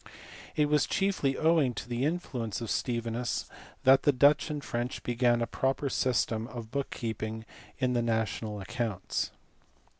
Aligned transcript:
It 0.55 0.65
was 0.67 0.87
chiefly 0.87 1.37
owing 1.37 1.75
to 1.75 1.87
the 1.87 2.05
influence 2.05 2.59
of 2.59 2.71
Stevinus 2.71 3.45
that 3.83 4.01
the 4.01 4.11
Dutch 4.11 4.49
and 4.49 4.63
French 4.63 5.03
began 5.03 5.43
a 5.43 5.45
proper 5.45 5.89
system 5.89 6.47
of 6.47 6.71
book 6.71 6.89
keeping 6.89 7.45
in 7.77 7.93
the 7.93 8.01
national 8.01 8.59
accounts. 8.59 9.29